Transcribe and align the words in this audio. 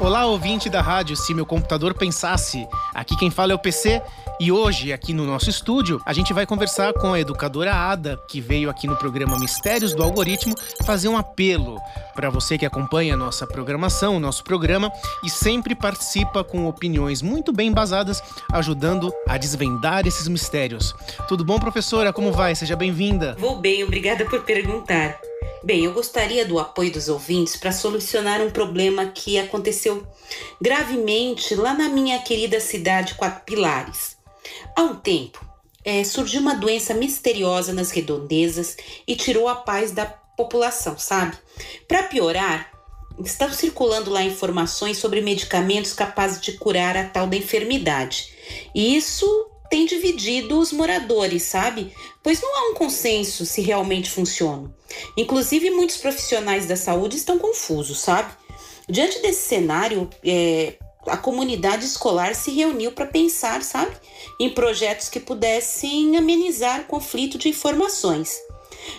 Olá, 0.00 0.24
ouvinte 0.24 0.70
da 0.70 0.80
rádio 0.80 1.14
Se 1.14 1.34
Meu 1.34 1.44
Computador 1.44 1.92
Pensasse. 1.92 2.66
Aqui 2.94 3.14
quem 3.18 3.30
fala 3.30 3.52
é 3.52 3.54
o 3.54 3.58
PC 3.58 4.00
e 4.40 4.50
hoje, 4.50 4.94
aqui 4.94 5.12
no 5.12 5.26
nosso 5.26 5.50
estúdio, 5.50 6.00
a 6.06 6.14
gente 6.14 6.32
vai 6.32 6.46
conversar 6.46 6.94
com 6.94 7.12
a 7.12 7.20
educadora 7.20 7.74
Ada, 7.74 8.18
que 8.26 8.40
veio 8.40 8.70
aqui 8.70 8.86
no 8.86 8.96
programa 8.96 9.38
Mistérios 9.38 9.94
do 9.94 10.02
Algoritmo 10.02 10.54
fazer 10.86 11.08
um 11.08 11.18
apelo 11.18 11.78
para 12.14 12.30
você 12.30 12.56
que 12.56 12.64
acompanha 12.64 13.12
a 13.12 13.16
nossa 13.16 13.46
programação, 13.46 14.16
o 14.16 14.20
nosso 14.20 14.42
programa 14.42 14.90
e 15.22 15.28
sempre 15.28 15.74
participa 15.74 16.42
com 16.42 16.66
opiniões 16.66 17.20
muito 17.20 17.52
bem 17.52 17.68
embasadas, 17.68 18.22
ajudando 18.54 19.12
a 19.28 19.36
desvendar 19.36 20.06
esses 20.06 20.26
mistérios. 20.28 20.94
Tudo 21.28 21.44
bom, 21.44 21.58
professora? 21.58 22.10
Como 22.10 22.32
vai? 22.32 22.54
Seja 22.54 22.74
bem-vinda. 22.74 23.36
Vou 23.38 23.60
bem, 23.60 23.84
obrigada 23.84 24.24
por 24.24 24.40
perguntar. 24.44 25.20
Bem, 25.62 25.84
eu 25.84 25.92
gostaria 25.92 26.46
do 26.46 26.58
apoio 26.58 26.90
dos 26.90 27.10
ouvintes 27.10 27.54
para 27.54 27.70
solucionar 27.70 28.40
um 28.40 28.50
problema 28.50 29.06
que 29.06 29.38
aconteceu 29.38 30.06
gravemente 30.58 31.54
lá 31.54 31.74
na 31.74 31.86
minha 31.86 32.18
querida 32.20 32.58
cidade 32.60 33.14
Quatro 33.14 33.44
Pilares. 33.44 34.16
Há 34.74 34.82
um 34.82 34.96
tempo, 34.96 35.44
é, 35.84 36.02
surgiu 36.02 36.40
uma 36.40 36.54
doença 36.54 36.94
misteriosa 36.94 37.74
nas 37.74 37.90
redondezas 37.90 38.74
e 39.06 39.14
tirou 39.14 39.48
a 39.48 39.54
paz 39.54 39.92
da 39.92 40.06
população, 40.06 40.96
sabe? 40.96 41.36
Para 41.86 42.04
piorar, 42.04 42.72
estão 43.22 43.52
circulando 43.52 44.10
lá 44.10 44.22
informações 44.22 44.96
sobre 44.96 45.20
medicamentos 45.20 45.92
capazes 45.92 46.40
de 46.40 46.52
curar 46.52 46.96
a 46.96 47.04
tal 47.04 47.26
da 47.26 47.36
enfermidade. 47.36 48.32
E 48.74 48.96
isso 48.96 49.49
tem 49.70 49.86
dividido 49.86 50.58
os 50.58 50.72
moradores, 50.72 51.44
sabe? 51.44 51.94
Pois 52.22 52.42
não 52.42 52.56
há 52.58 52.70
um 52.70 52.74
consenso 52.74 53.46
se 53.46 53.62
realmente 53.62 54.10
funciona. 54.10 54.74
Inclusive, 55.16 55.70
muitos 55.70 55.96
profissionais 55.96 56.66
da 56.66 56.76
saúde 56.76 57.16
estão 57.16 57.38
confusos, 57.38 58.00
sabe? 58.00 58.32
Diante 58.88 59.22
desse 59.22 59.48
cenário, 59.48 60.10
é, 60.24 60.74
a 61.06 61.16
comunidade 61.16 61.86
escolar 61.86 62.34
se 62.34 62.50
reuniu 62.50 62.90
para 62.90 63.06
pensar, 63.06 63.62
sabe, 63.62 63.92
em 64.40 64.50
projetos 64.50 65.08
que 65.08 65.20
pudessem 65.20 66.16
amenizar 66.16 66.80
o 66.80 66.84
conflito 66.84 67.38
de 67.38 67.48
informações. 67.48 68.36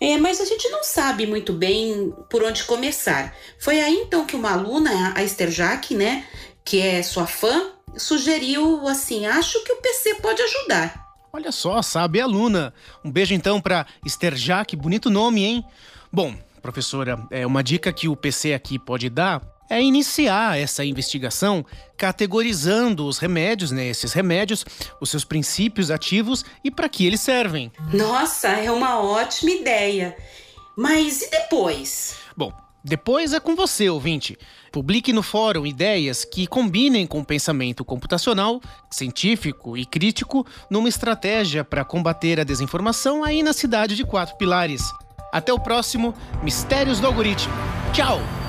É, 0.00 0.16
mas 0.18 0.40
a 0.40 0.44
gente 0.44 0.68
não 0.68 0.84
sabe 0.84 1.26
muito 1.26 1.52
bem 1.52 2.14
por 2.30 2.42
onde 2.44 2.64
começar. 2.64 3.34
Foi 3.58 3.80
aí 3.80 3.94
então 3.94 4.24
que 4.24 4.36
uma 4.36 4.52
aluna, 4.52 5.12
a 5.16 5.24
Esther 5.24 5.50
Jaque, 5.50 5.94
né, 5.94 6.26
que 6.64 6.80
é 6.80 7.02
sua 7.02 7.26
fã, 7.26 7.70
sugeriu 7.96 8.86
assim: 8.88 9.26
acho 9.26 9.62
que 9.64 9.72
o 9.72 9.76
PC 9.76 10.16
pode 10.16 10.42
ajudar. 10.42 11.02
Olha 11.32 11.50
só, 11.50 11.80
sabe, 11.80 12.20
aluna. 12.20 12.74
Um 13.04 13.10
beijo 13.10 13.32
então 13.32 13.60
para 13.60 13.86
Esther 14.04 14.36
Jaque, 14.36 14.76
bonito 14.76 15.08
nome, 15.08 15.44
hein? 15.44 15.64
Bom, 16.12 16.34
professora, 16.60 17.18
é 17.30 17.46
uma 17.46 17.62
dica 17.62 17.92
que 17.92 18.06
o 18.06 18.14
PC 18.14 18.52
aqui 18.52 18.78
pode 18.78 19.08
dar 19.08 19.40
é 19.72 19.80
iniciar 19.80 20.58
essa 20.58 20.84
investigação 20.84 21.64
categorizando 21.96 23.06
os 23.06 23.16
remédios, 23.16 23.70
né, 23.70 23.86
esses 23.86 24.12
remédios, 24.12 24.66
os 25.00 25.08
seus 25.08 25.24
princípios 25.24 25.90
ativos 25.90 26.44
e 26.62 26.70
para 26.70 26.90
que 26.90 27.06
eles 27.06 27.22
servem. 27.22 27.72
Nossa, 27.90 28.48
é 28.48 28.70
uma 28.70 29.00
ótima 29.00 29.50
ideia. 29.50 30.14
Mas 30.76 31.22
e 31.22 31.30
depois? 31.30 32.16
Bom, 32.36 32.52
depois 32.84 33.32
é 33.32 33.38
com 33.38 33.54
você, 33.54 33.88
ouvinte. 33.88 34.36
Publique 34.72 35.12
no 35.12 35.22
fórum 35.22 35.64
ideias 35.64 36.24
que 36.24 36.46
combinem 36.46 37.06
com 37.06 37.20
o 37.20 37.24
pensamento 37.24 37.84
computacional, 37.84 38.60
científico 38.90 39.76
e 39.76 39.86
crítico 39.86 40.46
numa 40.68 40.88
estratégia 40.88 41.62
para 41.62 41.84
combater 41.84 42.40
a 42.40 42.44
desinformação 42.44 43.22
aí 43.22 43.42
na 43.42 43.52
cidade 43.52 43.94
de 43.94 44.04
Quatro 44.04 44.36
Pilares. 44.36 44.82
Até 45.32 45.52
o 45.52 45.60
próximo 45.60 46.14
Mistérios 46.42 46.98
do 46.98 47.06
Algoritmo. 47.06 47.54
Tchau! 47.92 48.41